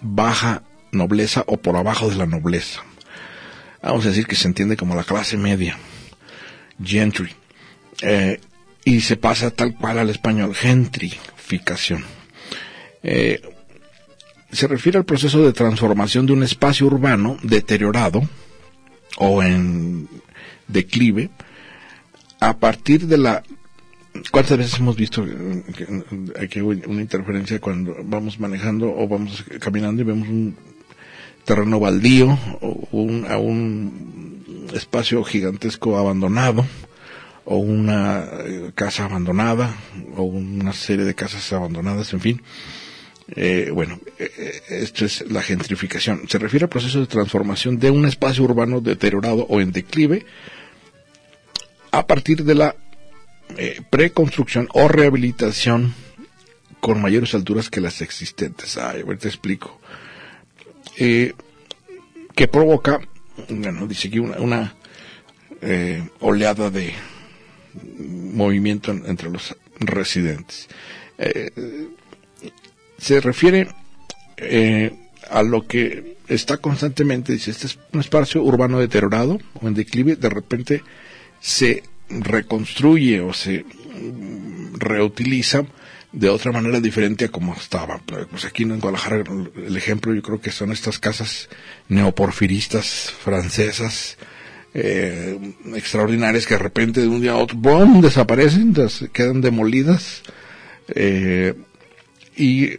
[0.00, 2.82] baja nobleza o por abajo de la nobleza.
[3.82, 5.76] Vamos a decir que se entiende como la clase media,
[6.82, 7.32] gentry.
[8.00, 8.40] Eh,
[8.84, 10.54] y se pasa tal cual al español,
[13.02, 13.40] Eh,
[14.50, 18.22] se refiere al proceso de transformación de un espacio urbano deteriorado
[19.18, 20.08] o en
[20.66, 21.30] declive
[22.40, 23.42] a partir de la
[24.32, 30.28] ¿Cuántas veces hemos visto que, una interferencia cuando vamos manejando o vamos caminando y vemos
[30.28, 30.56] un
[31.44, 36.66] terreno baldío o un, a un espacio gigantesco abandonado
[37.50, 39.74] o una eh, casa abandonada
[40.16, 42.42] o una serie de casas abandonadas, en fin?
[43.30, 46.28] Eh, bueno, eh, esto es la gentrificación.
[46.28, 50.26] Se refiere al proceso de transformación de un espacio urbano deteriorado o en declive
[51.90, 52.76] a partir de la
[53.56, 55.94] eh, preconstrucción o rehabilitación
[56.80, 58.76] con mayores alturas que las existentes.
[58.76, 59.80] Ay, a ver, te explico.
[60.96, 61.34] Que
[62.50, 63.00] provoca,
[63.48, 64.74] bueno, dice aquí una,
[65.62, 66.92] eh, oleada de
[67.98, 70.68] movimiento entre los residentes.
[72.98, 73.68] se refiere
[75.30, 80.16] a lo que está constantemente, dice, este es un espacio urbano deteriorado o en declive,
[80.16, 80.82] de repente
[81.40, 83.64] se reconstruye o se
[84.74, 85.64] reutiliza
[86.12, 87.98] de otra manera diferente a como estaba.
[88.30, 89.24] Pues aquí en Guadalajara
[89.66, 91.48] el ejemplo yo creo que son estas casas
[91.88, 94.16] neoporfiristas francesas
[94.80, 95.38] eh,
[95.74, 97.58] extraordinarias que de repente de un día a otro
[98.00, 98.74] desaparecen,
[99.12, 100.22] quedan demolidas
[100.94, 101.54] eh,
[102.36, 102.78] y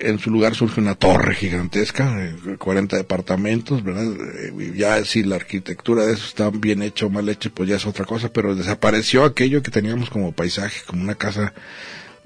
[0.00, 4.06] en su lugar surge una torre gigantesca, 40 departamentos, ¿verdad?
[4.38, 7.76] Eh, ya si la arquitectura de eso está bien hecha o mal hecha, pues ya
[7.76, 11.52] es otra cosa, pero desapareció aquello que teníamos como paisaje, como una casa,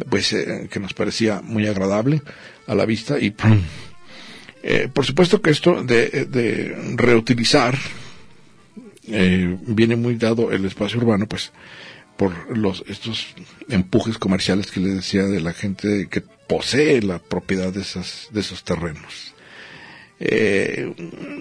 [0.08, 2.22] pues, eh, que nos parecía muy agradable
[2.66, 3.34] a la vista y
[4.62, 7.76] eh, por supuesto que esto de, de reutilizar
[9.06, 11.52] viene muy dado el espacio urbano, pues,
[12.16, 13.28] por los estos
[13.70, 18.40] empujes comerciales que les decía de la gente que posee la propiedad de, esas, de
[18.40, 19.34] esos terrenos.
[20.22, 20.92] Eh,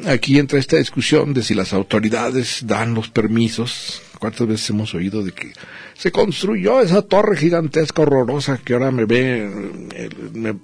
[0.06, 4.02] aquí entra esta discusión de si las autoridades dan los permisos.
[4.20, 5.52] ¿Cuántas veces hemos oído de que
[5.96, 9.52] se construyó esa torre gigantesca horrorosa que ahora me ve,
[9.96, 10.56] eh, me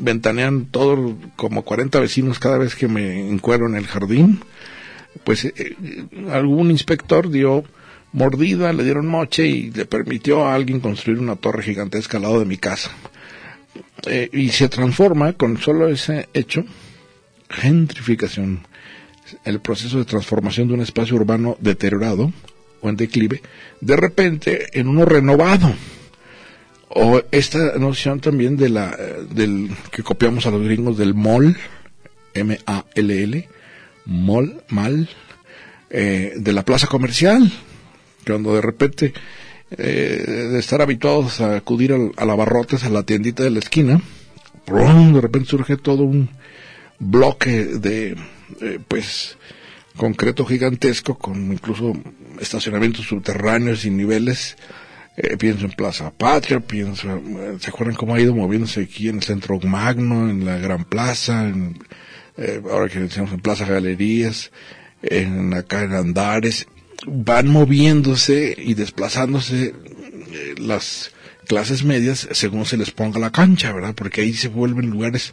[0.00, 4.40] ventanean todos como 40 vecinos cada vez que me encuentro en el jardín?
[5.24, 5.76] Pues eh,
[6.30, 7.64] algún inspector dio
[8.12, 12.40] mordida, le dieron moche y le permitió a alguien construir una torre gigantesca al lado
[12.40, 12.90] de mi casa.
[14.32, 16.64] y se transforma con solo ese hecho
[17.50, 18.66] gentrificación,
[19.44, 22.32] el proceso de transformación de un espacio urbano deteriorado
[22.80, 23.42] o en declive,
[23.80, 25.72] de repente en uno renovado.
[26.92, 28.96] O esta noción también de la,
[29.30, 31.56] del que copiamos a los gringos del mall,
[32.34, 33.48] M-A-L-L,
[34.04, 35.08] mall, mal,
[35.90, 37.50] eh, de la plaza comercial,
[38.26, 39.12] cuando de repente,
[39.72, 44.00] eh, de estar habituados a acudir al, a barrotes, a la tiendita de la esquina,
[44.66, 46.30] de repente surge todo un,
[47.00, 48.14] bloque de,
[48.60, 49.38] eh, pues,
[49.96, 51.94] concreto gigantesco, con incluso
[52.38, 54.56] estacionamientos subterráneos y niveles.
[55.38, 57.20] Pienso en Plaza Patria, pienso,
[57.58, 61.46] ¿se acuerdan cómo ha ido moviéndose aquí en el centro Magno, en la Gran Plaza,
[61.46, 61.76] en,
[62.70, 64.50] ahora que decimos en Plaza Galerías,
[65.02, 66.66] en acá en Andares?
[67.06, 69.74] Van moviéndose y desplazándose
[70.58, 71.12] las
[71.46, 73.94] clases medias según se les ponga la cancha, ¿verdad?
[73.94, 75.32] Porque ahí se vuelven lugares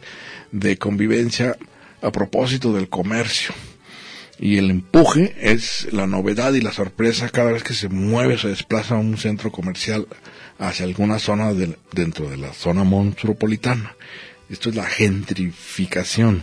[0.50, 1.56] de convivencia
[2.02, 3.54] a propósito del comercio.
[4.40, 8.48] Y el empuje es la novedad y la sorpresa cada vez que se mueve, se
[8.48, 10.06] desplaza un centro comercial
[10.58, 11.52] hacia alguna zona
[11.92, 13.96] dentro de la zona metropolitana.
[14.48, 16.42] Esto es la gentrificación.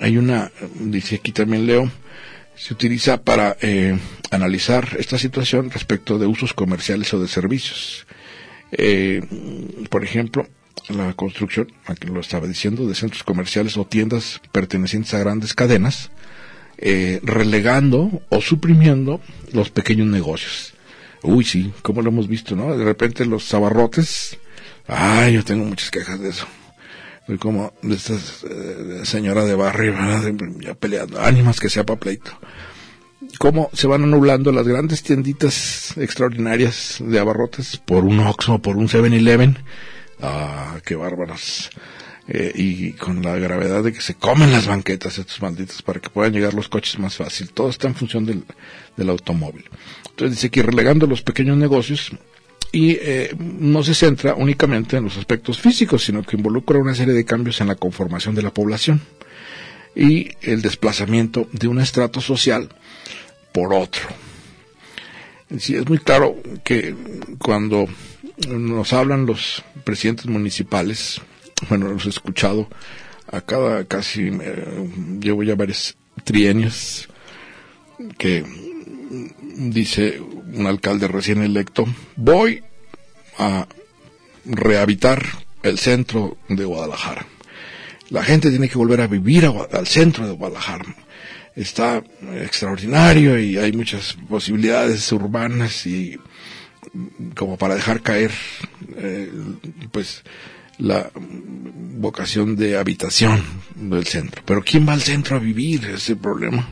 [0.00, 1.90] Hay una, dice aquí también Leo,
[2.56, 3.98] se utiliza para eh,
[4.30, 8.06] analizar esta situación respecto de usos comerciales o de servicios.
[8.72, 9.22] Eh,
[9.90, 10.46] por ejemplo,
[10.88, 16.10] la construcción, aquí lo estaba diciendo, de centros comerciales o tiendas pertenecientes a grandes cadenas,
[16.78, 19.20] eh, relegando o suprimiendo
[19.52, 20.74] los pequeños negocios.
[21.22, 22.76] Uy, sí, como lo hemos visto, ¿no?
[22.76, 24.36] De repente los abarrotes,
[24.86, 26.46] ay, yo tengo muchas quejas de eso.
[27.26, 29.94] Soy como de esta eh, señora de barrio,
[30.60, 32.32] ya peleando, ánimas que sea para pleito
[33.38, 38.88] cómo se van anublando las grandes tienditas extraordinarias de abarrotes por un Oxxo, por un
[38.88, 39.58] 7-Eleven.
[40.20, 41.70] Ah, qué bárbaros.
[42.26, 46.08] Eh, y con la gravedad de que se comen las banquetas estos malditos para que
[46.08, 47.50] puedan llegar los coches más fácil.
[47.50, 48.44] Todo está en función del,
[48.96, 49.68] del automóvil.
[50.08, 52.12] Entonces dice que relegando los pequeños negocios
[52.74, 57.14] y eh, no se centra únicamente en los aspectos físicos, sino que involucra una serie
[57.14, 59.00] de cambios en la conformación de la población
[59.94, 62.68] y el desplazamiento de un estrato social
[63.52, 64.02] por otro.
[65.56, 66.34] Sí, es muy claro
[66.64, 66.96] que
[67.38, 67.86] cuando
[68.48, 71.20] nos hablan los presidentes municipales,
[71.68, 72.66] bueno, los he escuchado
[73.28, 74.88] a cada casi, eh,
[75.20, 77.08] llevo ya varios trienios,
[78.18, 78.44] que
[79.54, 81.86] dice un alcalde recién electo,
[82.16, 82.62] voy
[83.38, 83.66] a
[84.44, 85.24] rehabilitar
[85.62, 87.26] el centro de Guadalajara.
[88.10, 90.84] La gente tiene que volver a vivir al centro de Guadalajara
[91.56, 92.02] está
[92.40, 96.18] extraordinario y hay muchas posibilidades urbanas y
[97.36, 98.32] como para dejar caer
[98.96, 99.30] eh,
[99.90, 100.22] pues
[100.78, 103.42] la vocación de habitación
[103.76, 104.42] del centro.
[104.44, 105.84] Pero ¿quién va al centro a vivir?
[105.86, 106.68] Ese problema.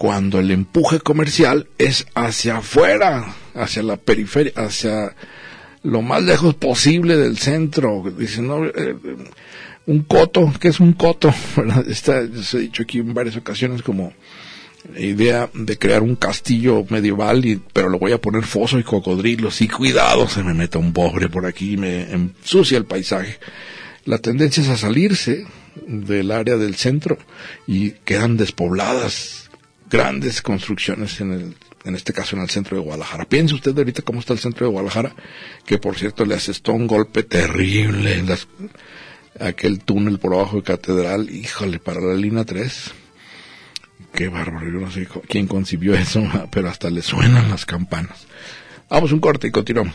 [0.00, 5.14] Cuando el empuje comercial es hacia afuera, hacia la periferia, hacia
[5.82, 8.02] lo más lejos posible del centro.
[8.16, 8.96] Dicen, no, eh,
[9.84, 11.34] un coto, que es un coto?
[11.86, 14.14] Está, se ha dicho aquí en varias ocasiones como
[14.96, 19.60] idea de crear un castillo medieval, y, pero lo voy a poner foso y cocodrilos,
[19.60, 23.38] y cuidado, se me meta un pobre por aquí y me ensucia el paisaje.
[24.06, 25.44] La tendencia es a salirse
[25.86, 27.18] del área del centro
[27.66, 29.49] y quedan despobladas
[29.90, 33.24] grandes construcciones en el en este caso en el centro de Guadalajara.
[33.24, 35.14] Piense usted ahorita cómo está el centro de Guadalajara,
[35.64, 38.46] que por cierto le asestó un golpe terrible en las
[39.38, 42.92] aquel túnel por abajo de Catedral, híjole, para la línea 3.
[44.12, 48.26] Qué bárbaro, yo no sé quién concibió eso, pero hasta le suenan las campanas.
[48.88, 49.94] Vamos un corte y continuamos.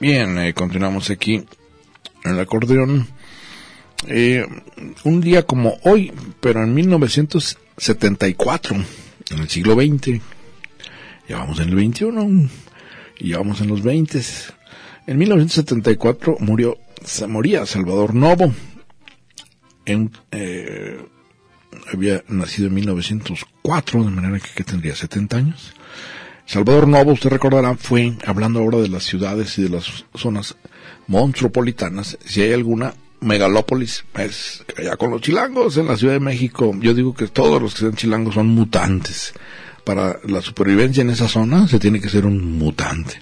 [0.00, 1.44] Bien, eh, continuamos aquí
[2.24, 3.08] en el acordeón.
[4.06, 4.46] Eh,
[5.02, 8.76] un día como hoy, pero en 1974,
[9.30, 10.20] en el siglo XX,
[11.28, 12.48] ya vamos en el 21
[13.18, 14.20] y ya vamos en los 20.
[15.08, 16.78] En 1974 murió,
[17.26, 18.52] moría Salvador Novo.
[19.88, 21.00] En, eh,
[21.92, 25.72] había nacido en 1904, de manera que, tendría 70 años.
[26.44, 30.56] Salvador Novo, usted recordará, fue, hablando ahora de las ciudades y de las zonas
[31.06, 36.76] monstruopolitanas, si hay alguna megalópolis, es allá con los chilangos en la Ciudad de México.
[36.80, 39.32] Yo digo que todos los que sean chilangos son mutantes.
[39.84, 43.20] Para la supervivencia en esa zona se tiene que ser un mutante.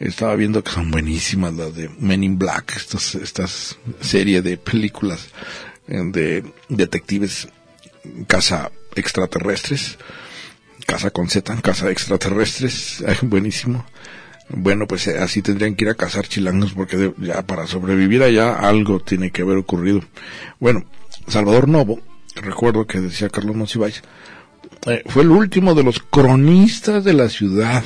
[0.00, 5.28] Estaba viendo que son buenísimas las de Men in Black, estas, estas serie de películas
[5.86, 7.48] de detectives
[8.26, 9.98] casa extraterrestres
[10.84, 13.84] casa con Z, casa extraterrestres, buenísimo.
[14.48, 18.54] Bueno, pues eh, así tendrían que ir a cazar chilangos porque ya para sobrevivir allá
[18.54, 20.02] algo tiene que haber ocurrido.
[20.60, 20.84] Bueno,
[21.28, 22.00] Salvador Novo,
[22.36, 24.02] recuerdo que decía Carlos Monsiváis,
[24.86, 27.82] eh, fue el último de los cronistas de la Ciudad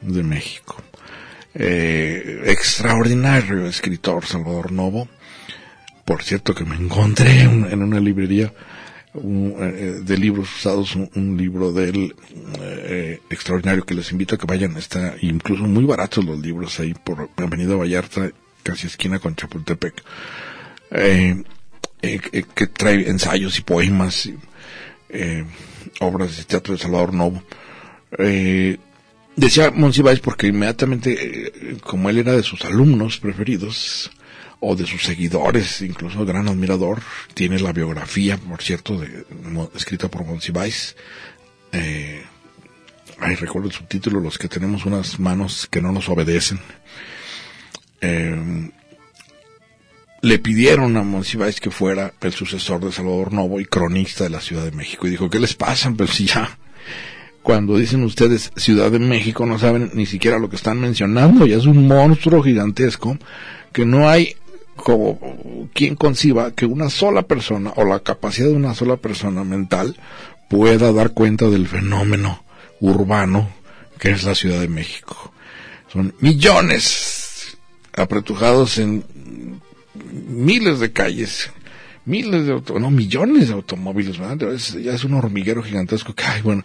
[0.00, 0.76] de México.
[1.52, 5.08] Eh, extraordinario escritor Salvador Novo.
[6.10, 8.52] Por cierto que me encontré en una librería
[9.14, 12.16] un, eh, de libros usados, un, libro del
[12.58, 14.76] eh, extraordinario que les invito a que vayan.
[14.76, 18.28] Está incluso muy baratos los libros ahí por Avenida Vallarta,
[18.64, 20.02] casi esquina con Chapultepec.
[20.90, 21.44] Eh,
[22.00, 24.28] que trae ensayos y poemas,
[26.00, 27.40] obras de teatro de Salvador Novo.
[29.36, 34.10] decía Monsiváis porque inmediatamente, como él era de sus alumnos preferidos,
[34.60, 37.00] o de sus seguidores, incluso gran admirador.
[37.34, 39.24] Tiene la biografía, por cierto, de,
[39.74, 40.96] escrita por Monsiváis.
[41.72, 42.22] Eh,
[43.18, 46.60] ay, recuerdo el subtítulo, los que tenemos unas manos que no nos obedecen.
[48.02, 48.70] Eh,
[50.22, 54.40] le pidieron a Monsiváis que fuera el sucesor de Salvador Novo y cronista de la
[54.40, 55.06] Ciudad de México.
[55.06, 55.92] Y dijo, ¿qué les pasa?
[55.96, 56.58] Pero si ya,
[57.42, 61.46] cuando dicen ustedes Ciudad de México, no saben ni siquiera lo que están mencionando.
[61.46, 63.16] Ya es un monstruo gigantesco
[63.72, 64.36] que no hay
[64.80, 69.96] como quien conciba que una sola persona o la capacidad de una sola persona mental
[70.48, 72.42] pueda dar cuenta del fenómeno
[72.80, 73.48] urbano
[73.98, 75.32] que es la Ciudad de México.
[75.92, 77.58] Son millones
[77.92, 79.04] apretujados en
[80.28, 81.50] miles de calles,
[82.04, 84.16] miles de no millones de automóviles,
[84.82, 86.64] ya es un hormiguero gigantesco que hay, bueno,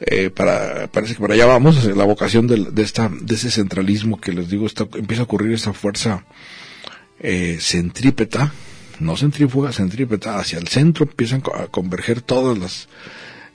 [0.00, 4.20] eh, para, parece que para allá vamos, la vocación de, de, esta, de ese centralismo
[4.20, 6.24] que les digo, empieza a ocurrir esta fuerza
[7.20, 8.52] eh, centrípeta,
[8.98, 12.88] no centrífuga, centrípeta, hacia el centro empiezan a converger todas las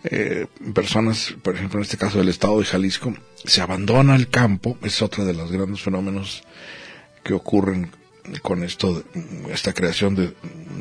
[0.04, 3.14] eh, personas, por ejemplo en este caso del estado de Jalisco,
[3.44, 6.44] se abandona el campo, es otro de los grandes fenómenos
[7.24, 7.92] que ocurren
[8.42, 9.04] con esto,
[9.52, 10.34] esta creación de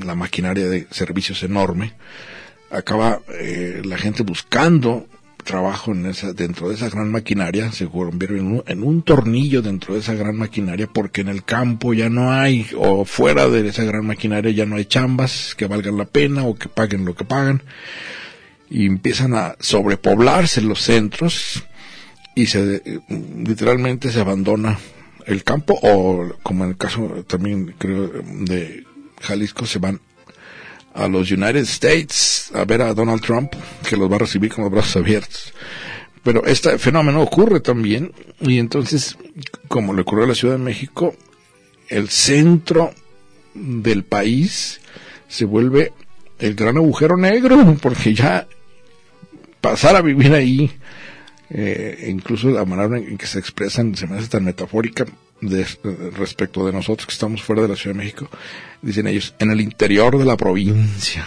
[0.05, 1.95] la maquinaria de servicios enorme,
[2.71, 5.07] acaba eh, la gente buscando
[5.45, 10.01] trabajo en esa, dentro de esa gran maquinaria, se convierte en un, tornillo dentro de
[10.01, 14.07] esa gran maquinaria, porque en el campo ya no hay, o fuera de esa gran
[14.07, 17.63] maquinaria ya no hay chambas que valgan la pena o que paguen lo que pagan,
[18.69, 21.63] y empiezan a sobrepoblarse los centros
[22.35, 24.79] y se literalmente se abandona
[25.27, 28.85] el campo o como en el caso también creo de
[29.21, 30.01] Jalisco se van
[30.95, 33.53] a los United States a ver a Donald Trump,
[33.89, 35.53] que los va a recibir con los brazos abiertos.
[36.23, 39.19] Pero este fenómeno ocurre también, y entonces,
[39.69, 41.15] como le ocurrió a la Ciudad de México,
[41.89, 42.95] el centro
[43.53, 44.81] del país
[45.29, 45.93] se vuelve
[46.39, 48.47] el gran agujero negro, porque ya
[49.61, 50.71] pasar a vivir ahí,
[51.51, 55.05] eh, incluso la manera en que se expresan se me hace tan metafórica,
[55.49, 55.67] de,
[56.17, 58.29] respecto de nosotros que estamos fuera de la Ciudad de México,
[58.83, 61.27] dicen ellos, en el interior de la provincia.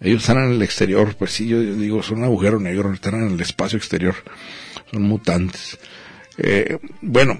[0.00, 3.32] Ellos están en el exterior, pues sí, yo digo, son un agujero negro, están en
[3.32, 4.14] el espacio exterior,
[4.90, 5.78] son mutantes.
[6.36, 7.38] Eh, bueno,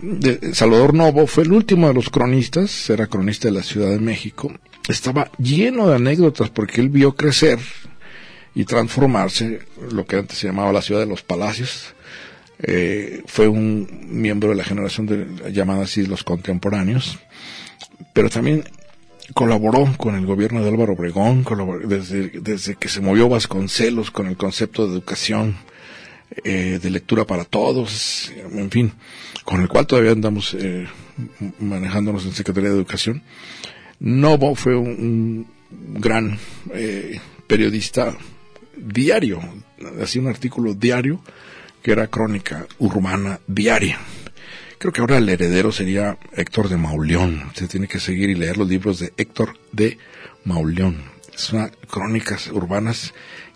[0.52, 4.52] Salvador Novo fue el último de los cronistas, era cronista de la Ciudad de México,
[4.88, 7.58] estaba lleno de anécdotas porque él vio crecer
[8.54, 11.93] y transformarse lo que antes se llamaba la ciudad de los palacios,
[12.66, 17.18] eh, fue un miembro de la generación de, llamada así los contemporáneos,
[18.14, 18.64] pero también
[19.34, 21.44] colaboró con el gobierno de Álvaro Obregón,
[21.86, 25.56] desde, que se movió Vasconcelos con el concepto de educación,
[26.42, 28.92] eh, de lectura para todos, en fin,
[29.44, 30.86] con el cual todavía andamos eh,
[31.60, 33.22] manejándonos en Secretaría de Educación.
[34.00, 36.38] Novo fue un, gran
[36.72, 38.16] eh, periodista
[38.76, 39.40] diario,
[40.02, 41.20] hacía un artículo diario
[41.84, 43.98] que era crónica urbana diaria.
[44.78, 47.50] Creo que ahora el heredero sería Héctor de Mauleón.
[47.54, 49.98] Se tiene que seguir y leer los libros de Héctor de
[50.44, 51.04] Mauleón.
[51.34, 53.12] Son crónicas urbanas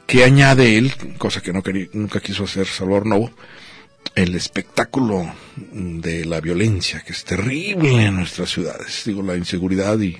[0.06, 1.62] que añade él, cosa que no
[1.94, 3.30] nunca quiso hacer Salvador Novo,
[4.14, 9.04] el espectáculo de la violencia, que es terrible en nuestras ciudades.
[9.06, 10.18] Digo, la inseguridad y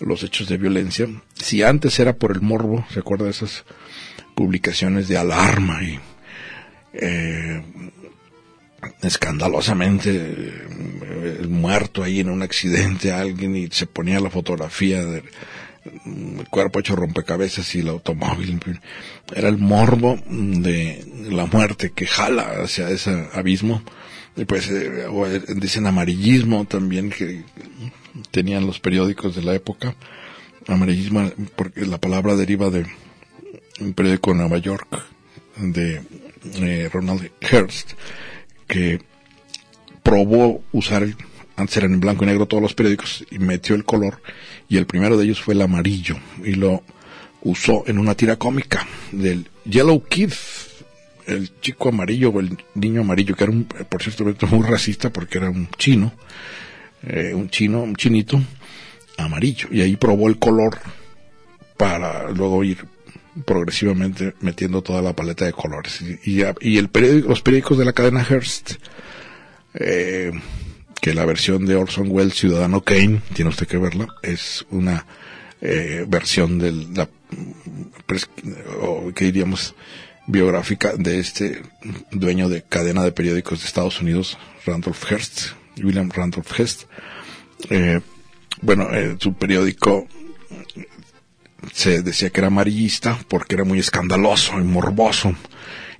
[0.00, 1.06] los hechos de violencia.
[1.34, 3.64] Si antes era por el morbo, ¿se acuerda de esas
[4.34, 6.00] publicaciones de alarma y
[6.98, 7.62] eh,
[9.02, 15.24] escandalosamente eh, muerto ahí en un accidente alguien y se ponía la fotografía del
[16.50, 18.60] cuerpo hecho rompecabezas y el automóvil
[19.34, 23.82] era el morbo de la muerte que jala hacia ese abismo.
[24.36, 25.06] Y pues eh,
[25.56, 27.42] dicen amarillismo también que
[28.30, 29.94] tenían los periódicos de la época.
[30.66, 32.86] Amarillismo porque la palabra deriva de
[33.80, 34.88] un periódico de Nueva York
[35.58, 36.02] de
[36.60, 37.92] eh, Ronald Hearst
[38.66, 39.00] que
[40.02, 41.06] probó usar,
[41.56, 44.20] antes eran en blanco y negro todos los periódicos, y metió el color,
[44.68, 46.82] y el primero de ellos fue el amarillo, y lo
[47.42, 50.32] usó en una tira cómica del Yellow Kid,
[51.26, 55.38] el chico amarillo o el niño amarillo, que era un, por cierto, muy racista porque
[55.38, 56.12] era un chino,
[57.02, 58.40] eh, un chino, un chinito
[59.18, 60.78] amarillo, y ahí probó el color
[61.76, 62.84] para luego ir
[63.44, 66.00] progresivamente metiendo toda la paleta de colores.
[66.24, 68.74] Y, y el periódico, los periódicos de la cadena Hearst,
[69.74, 70.32] eh,
[71.00, 75.06] que la versión de Orson Welles, Ciudadano Kane, tiene usted que verla, es una
[75.60, 77.08] eh, versión de la,
[78.80, 79.74] o que diríamos,
[80.26, 81.62] biográfica de este
[82.10, 85.50] dueño de cadena de periódicos de Estados Unidos, Randolph Hearst,
[85.82, 86.84] William Randolph Hearst.
[87.70, 88.00] Eh,
[88.62, 90.08] bueno, su periódico
[91.72, 95.34] se decía que era amarillista porque era muy escandaloso y morboso.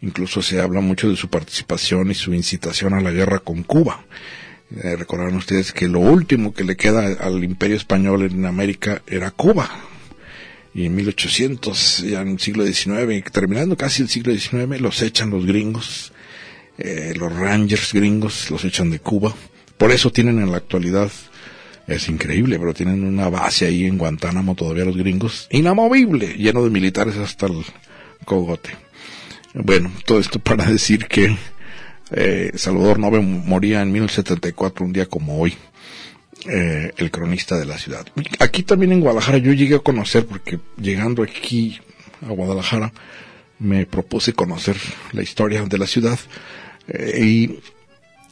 [0.02, 4.04] Incluso se habla mucho de su participación y su incitación a la guerra con Cuba.
[4.82, 9.30] Eh, recordarán ustedes que lo último que le queda al imperio español en América era
[9.30, 9.70] Cuba.
[10.74, 15.30] Y en 1800, ya en el siglo XIX, terminando casi el siglo XIX, los echan
[15.30, 16.12] los gringos,
[16.76, 19.34] eh, los rangers gringos los echan de Cuba.
[19.78, 21.10] Por eso tienen en la actualidad
[21.86, 26.70] es increíble, pero tienen una base ahí en Guantánamo todavía los gringos, inamovible, lleno de
[26.70, 27.64] militares hasta el
[28.24, 28.70] cogote.
[29.54, 31.36] Bueno, todo esto para decir que
[32.10, 35.54] eh, Salvador Nove moría en 1974, un día como hoy,
[36.48, 38.06] eh, el cronista de la ciudad.
[38.38, 41.80] Aquí también en Guadalajara yo llegué a conocer, porque llegando aquí
[42.24, 42.92] a Guadalajara,
[43.58, 44.76] me propuse conocer
[45.12, 46.18] la historia de la ciudad
[46.88, 47.60] eh, y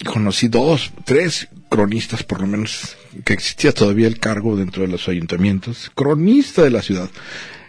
[0.03, 5.09] conocí dos, tres cronistas por lo menos, que existía todavía el cargo dentro de los
[5.09, 7.11] ayuntamientos, cronista de la ciudad.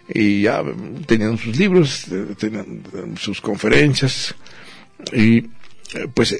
[0.08, 0.62] Y ya
[1.06, 4.34] tenían sus libros, eh, tenían eh, sus conferencias.
[5.12, 5.38] Y
[5.94, 6.36] eh, pues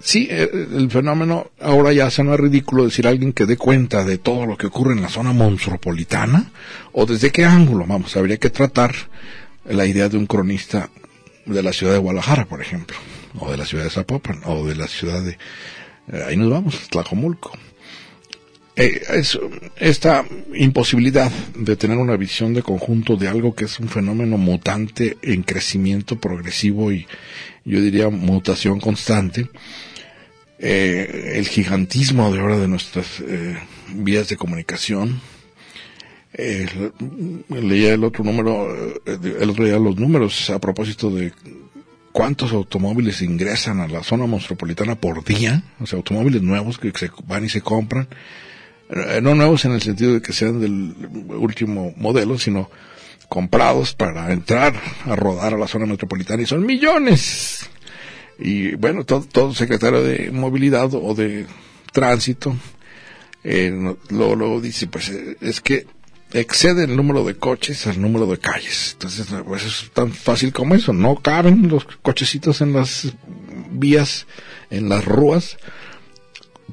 [0.00, 4.04] sí, el fenómeno ahora ya se no es ridículo decir a alguien que dé cuenta
[4.04, 6.50] de todo lo que ocurre en la zona monstruopolitana
[6.92, 8.94] o desde qué ángulo, vamos, habría que tratar
[9.66, 10.88] la idea de un cronista
[11.44, 12.96] de la ciudad de Guadalajara, por ejemplo
[13.38, 15.38] o de la ciudad de Zapopan, o de la ciudad de...
[16.12, 17.52] Eh, ahí nos vamos, Tlajomulco.
[18.76, 19.38] Eh, es,
[19.76, 20.24] esta
[20.54, 25.42] imposibilidad de tener una visión de conjunto de algo que es un fenómeno mutante en
[25.42, 27.06] crecimiento progresivo y
[27.64, 29.48] yo diría mutación constante,
[30.58, 33.22] eh, el gigantismo de ahora de nuestras
[33.94, 35.20] vías de comunicación,
[37.48, 41.32] leía el otro número, el otro día los números a propósito de
[42.12, 47.10] cuántos automóviles ingresan a la zona metropolitana por día, o sea, automóviles nuevos que se
[47.26, 48.08] van y se compran,
[48.90, 50.94] eh, no nuevos en el sentido de que sean del
[51.28, 52.70] último modelo, sino
[53.28, 54.74] comprados para entrar
[55.06, 56.42] a rodar a la zona metropolitana.
[56.42, 57.70] Y son millones.
[58.38, 61.46] Y bueno, todo, secretario de movilidad o de
[61.92, 62.56] tránsito
[63.42, 65.86] eh, luego dice, pues eh, es que
[66.32, 68.90] excede el número de coches al número de calles.
[68.92, 70.92] Entonces, pues es tan fácil como eso.
[70.92, 73.12] No caben los cochecitos en las
[73.70, 74.26] vías,
[74.70, 75.56] en las rúas,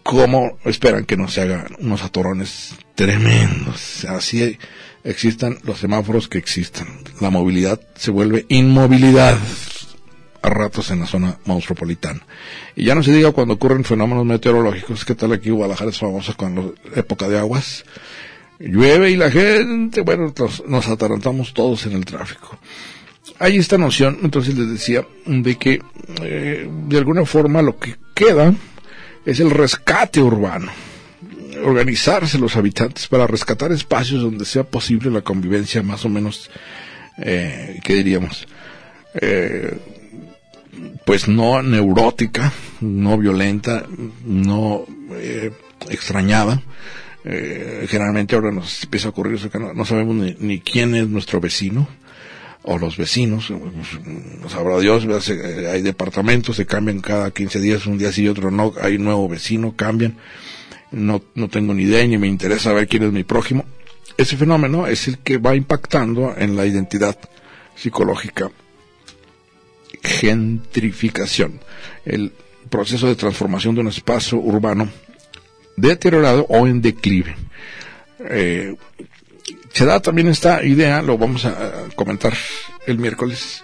[0.03, 4.05] como esperan que no se hagan unos atorones tremendos.
[4.05, 4.57] Así
[5.03, 6.87] existan los semáforos que existan.
[7.19, 9.37] La movilidad se vuelve inmovilidad
[10.41, 12.21] a ratos en la zona metropolitana.
[12.75, 16.33] Y ya no se diga cuando ocurren fenómenos meteorológicos, ¿qué tal aquí Guadalajara es famosa
[16.33, 17.85] con la época de aguas?
[18.59, 20.33] Llueve y la gente, bueno,
[20.67, 22.57] nos, atarantamos todos en el tráfico.
[23.39, 25.81] Hay esta noción, entonces les decía, de que
[26.21, 28.53] eh, de alguna forma lo que queda
[29.25, 30.71] es el rescate urbano.
[31.63, 36.49] organizarse los habitantes para rescatar espacios donde sea posible la convivencia más o menos,
[37.17, 38.47] eh, ¿qué diríamos?
[39.15, 39.75] Eh,
[41.05, 42.51] pues no neurótica,
[42.81, 43.85] no violenta,
[44.25, 45.51] no eh,
[45.89, 46.61] extrañada.
[47.29, 51.09] Eh, generalmente ahora nos empieza a ocurrir eso que no, sabemos ni, ni, quién es
[51.09, 51.89] nuestro vecino
[52.63, 53.51] o los vecinos.
[54.47, 58.49] Sabrá Dios, eh, hay departamentos, se cambian cada 15 días, un día sí y otro
[58.49, 60.15] no, hay nuevo vecino, cambian.
[60.91, 63.65] No, no tengo ni idea ni me interesa saber quién es mi prójimo.
[64.15, 67.17] Ese fenómeno es el que va impactando en la identidad
[67.75, 68.51] psicológica
[70.01, 71.59] gentrificación,
[72.05, 72.31] el
[72.69, 74.89] proceso de transformación de un espacio urbano
[75.77, 77.37] deteriorado o en declive.
[78.19, 78.75] Eh,
[79.71, 82.33] se da también esta idea, lo vamos a comentar
[82.87, 83.63] el miércoles,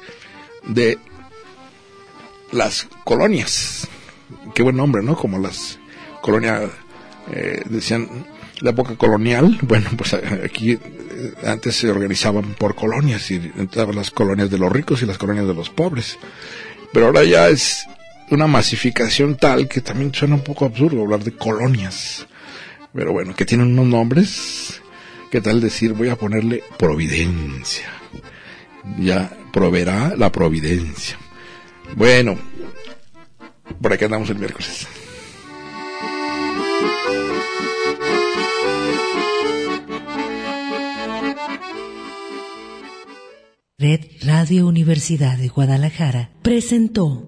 [0.68, 0.98] de
[2.52, 3.88] las colonias.
[4.54, 5.18] Qué buen nombre, ¿no?
[5.18, 5.80] Como las
[6.22, 6.70] colonias,
[7.32, 8.28] eh, decían,
[8.60, 10.80] la época colonial, bueno, pues aquí eh,
[11.46, 15.48] antes se organizaban por colonias y entraban las colonias de los ricos y las colonias
[15.48, 16.18] de los pobres.
[16.94, 17.88] Pero ahora ya es
[18.34, 22.26] una masificación tal que también suena un poco absurdo hablar de colonias.
[22.94, 24.82] Pero bueno, que tienen unos nombres.
[25.32, 25.94] ¿Qué tal decir?
[25.94, 27.88] Voy a ponerle providencia.
[29.00, 31.18] Ya proveerá la providencia.
[31.96, 32.38] Bueno,
[33.82, 34.88] por aquí andamos el miércoles.
[43.78, 47.28] Red Radio Universidad de Guadalajara presentó